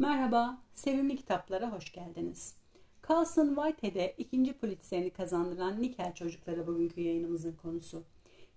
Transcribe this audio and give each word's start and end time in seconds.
Merhaba, 0.00 0.58
sevimli 0.74 1.16
kitaplara 1.16 1.72
hoş 1.72 1.92
geldiniz. 1.92 2.56
Carlson 3.08 3.54
Whitehead'e 3.54 4.14
ikinci 4.18 4.52
Pulitzer'ini 4.52 5.10
kazandıran 5.10 5.82
Nikel 5.82 6.14
Çocukları 6.14 6.66
bugünkü 6.66 7.00
yayınımızın 7.00 7.56
konusu. 7.56 8.04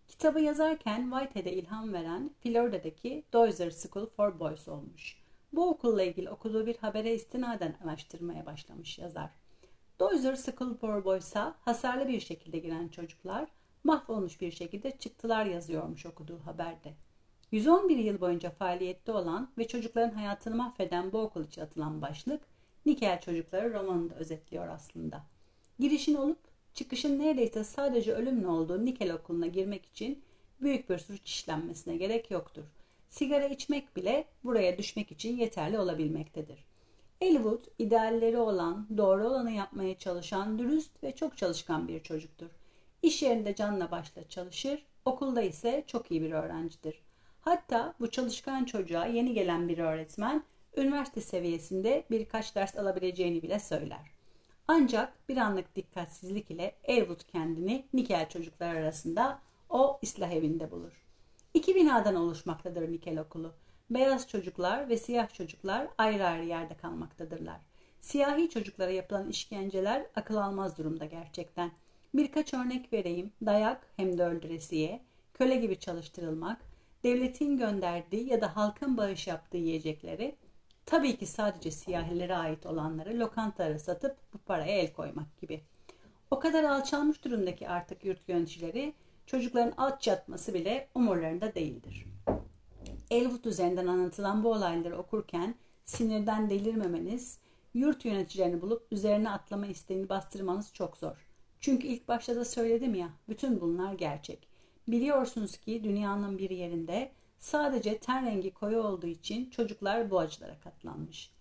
Kitabı 0.07 0.41
yazarken 0.41 1.09
Whitehead'e 1.11 1.53
ilham 1.53 1.93
veren 1.93 2.31
Florida'daki 2.43 3.23
Dozier 3.33 3.71
School 3.71 4.05
for 4.05 4.39
Boys 4.39 4.67
olmuş. 4.67 5.21
Bu 5.53 5.69
okulla 5.69 6.03
ilgili 6.03 6.29
okuduğu 6.29 6.65
bir 6.65 6.77
habere 6.77 7.15
istinaden 7.15 7.75
araştırmaya 7.85 8.45
başlamış 8.45 8.99
yazar. 8.99 9.29
Dozier 9.99 10.35
School 10.35 10.73
for 10.73 11.05
Boys'a 11.05 11.55
hasarlı 11.61 12.07
bir 12.07 12.19
şekilde 12.19 12.59
giren 12.59 12.87
çocuklar 12.87 13.47
mahvolmuş 13.83 14.41
bir 14.41 14.51
şekilde 14.51 14.97
çıktılar 14.97 15.45
yazıyormuş 15.45 16.05
okuduğu 16.05 16.39
haberde. 16.39 16.93
111 17.51 17.97
yıl 17.97 18.21
boyunca 18.21 18.49
faaliyette 18.49 19.11
olan 19.11 19.51
ve 19.57 19.67
çocukların 19.67 20.15
hayatını 20.15 20.55
mahveden 20.55 21.11
bu 21.11 21.19
okul 21.19 21.43
için 21.43 21.61
atılan 21.61 22.01
başlık, 22.01 22.41
Nikel 22.85 23.21
Çocukları 23.21 23.73
romanında 23.73 24.15
özetliyor 24.15 24.67
aslında. 24.67 25.23
Girişin 25.79 26.15
olup 26.15 26.39
çıkışın 26.73 27.19
neredeyse 27.19 27.63
sadece 27.63 28.13
ölümle 28.13 28.47
olduğu 28.47 28.85
Nikel 28.85 29.13
okuluna 29.13 29.47
girmek 29.47 29.85
için 29.85 30.23
büyük 30.61 30.89
bir 30.89 30.97
suç 30.97 31.29
işlenmesine 31.29 31.97
gerek 31.97 32.31
yoktur. 32.31 32.63
Sigara 33.09 33.47
içmek 33.47 33.95
bile 33.95 34.25
buraya 34.43 34.77
düşmek 34.77 35.11
için 35.11 35.37
yeterli 35.37 35.79
olabilmektedir. 35.79 36.65
Elwood, 37.21 37.65
idealleri 37.79 38.37
olan, 38.37 38.87
doğru 38.97 39.27
olanı 39.27 39.51
yapmaya 39.51 39.97
çalışan, 39.97 40.59
dürüst 40.59 41.03
ve 41.03 41.15
çok 41.15 41.37
çalışkan 41.37 41.87
bir 41.87 42.03
çocuktur. 42.03 42.49
İş 43.01 43.23
yerinde 43.23 43.55
canla 43.55 43.91
başla 43.91 44.29
çalışır, 44.29 44.85
okulda 45.05 45.41
ise 45.41 45.83
çok 45.87 46.11
iyi 46.11 46.21
bir 46.21 46.31
öğrencidir. 46.31 47.01
Hatta 47.41 47.93
bu 47.99 48.11
çalışkan 48.11 48.65
çocuğa 48.65 49.05
yeni 49.05 49.33
gelen 49.33 49.69
bir 49.69 49.77
öğretmen 49.77 50.43
üniversite 50.77 51.21
seviyesinde 51.21 52.03
birkaç 52.11 52.55
ders 52.55 52.77
alabileceğini 52.77 53.41
bile 53.41 53.59
söyler. 53.59 54.11
Ancak 54.67 55.29
bir 55.29 55.37
anlık 55.37 55.75
dikkatsizlik 55.75 56.51
ile 56.51 56.75
Elwood 56.83 57.21
kendini 57.31 57.85
Nikel 57.93 58.29
çocuklar 58.29 58.75
arasında 58.75 59.39
o 59.69 59.99
ıslah 60.03 60.31
evinde 60.31 60.71
bulur. 60.71 61.05
İki 61.53 61.75
binadan 61.75 62.15
oluşmaktadır 62.15 62.91
Nikel 62.91 63.19
okulu. 63.19 63.53
Beyaz 63.89 64.27
çocuklar 64.27 64.89
ve 64.89 64.97
siyah 64.97 65.33
çocuklar 65.33 65.87
ayrı 65.97 66.27
ayrı 66.27 66.45
yerde 66.45 66.77
kalmaktadırlar. 66.77 67.57
Siyahi 68.01 68.49
çocuklara 68.49 68.91
yapılan 68.91 69.29
işkenceler 69.29 70.05
akıl 70.15 70.35
almaz 70.35 70.77
durumda 70.77 71.05
gerçekten. 71.05 71.71
Birkaç 72.13 72.53
örnek 72.53 72.93
vereyim. 72.93 73.31
Dayak 73.45 73.87
hem 73.95 74.17
de 74.17 74.23
öldüresiye, 74.23 75.01
köle 75.33 75.55
gibi 75.55 75.79
çalıştırılmak, 75.79 76.70
devletin 77.03 77.57
gönderdiği 77.57 78.29
ya 78.29 78.41
da 78.41 78.55
halkın 78.55 78.97
bağış 78.97 79.27
yaptığı 79.27 79.57
yiyecekleri 79.57 80.35
tabii 80.85 81.17
ki 81.17 81.25
sadece 81.25 81.71
siyahilere 81.71 82.35
ait 82.35 82.65
olanları 82.65 83.19
lokantalara 83.19 83.79
satıp 83.79 84.17
bu 84.33 84.37
paraya 84.37 84.77
el 84.77 84.93
koymak 84.93 85.41
gibi. 85.41 85.61
O 86.31 86.39
kadar 86.39 86.63
alçalmış 86.63 87.23
durumdaki 87.23 87.69
artık 87.69 88.05
yurt 88.05 88.29
yöneticileri 88.29 88.93
çocukların 89.25 89.73
alt 89.77 90.01
çatması 90.01 90.53
bile 90.53 90.87
umurlarında 90.95 91.55
değildir. 91.55 92.05
Elwood 93.11 93.45
üzerinden 93.45 93.87
anlatılan 93.87 94.43
bu 94.43 94.51
olayları 94.51 94.97
okurken 94.97 95.55
sinirden 95.85 96.49
delirmemeniz, 96.49 97.39
yurt 97.73 98.05
yöneticilerini 98.05 98.61
bulup 98.61 98.87
üzerine 98.91 99.29
atlama 99.29 99.67
isteğini 99.67 100.09
bastırmanız 100.09 100.73
çok 100.73 100.97
zor. 100.97 101.27
Çünkü 101.59 101.87
ilk 101.87 102.07
başta 102.07 102.35
da 102.35 102.45
söyledim 102.45 102.95
ya, 102.95 103.09
bütün 103.29 103.61
bunlar 103.61 103.93
gerçek. 103.93 104.50
Biliyorsunuz 104.87 105.57
ki 105.57 105.83
dünyanın 105.83 106.37
bir 106.37 106.49
yerinde 106.49 107.11
sadece 107.39 107.97
ten 107.97 108.25
rengi 108.25 108.53
koyu 108.53 108.81
olduğu 108.81 109.07
için 109.07 109.49
çocuklar 109.49 110.11
bu 110.11 110.19
acılara 110.19 110.59
katlanmış. 110.59 111.31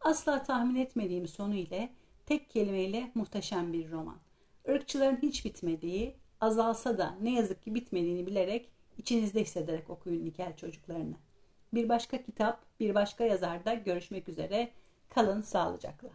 Asla 0.00 0.42
tahmin 0.42 0.74
etmediğim 0.74 1.28
sonu 1.28 1.54
ile 1.54 1.92
tek 2.26 2.50
kelimeyle 2.50 3.10
muhteşem 3.14 3.72
bir 3.72 3.90
roman. 3.90 4.18
Irkçıların 4.66 5.18
hiç 5.22 5.44
bitmediği, 5.44 6.14
azalsa 6.40 6.98
da 6.98 7.16
ne 7.22 7.34
yazık 7.34 7.62
ki 7.62 7.74
bitmediğini 7.74 8.26
bilerek 8.26 8.68
içinizde 8.98 9.40
hissederek 9.40 9.90
okuyun 9.90 10.24
Nikel 10.24 10.56
çocuklarını. 10.56 11.16
Bir 11.74 11.88
başka 11.88 12.22
kitap, 12.22 12.64
bir 12.80 12.94
başka 12.94 13.24
yazarda 13.24 13.74
görüşmek 13.74 14.28
üzere. 14.28 14.70
Kalın 15.08 15.42
sağlıcakla. 15.42 16.08